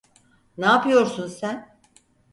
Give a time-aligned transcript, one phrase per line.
[0.57, 1.79] N'apıyorsun sen?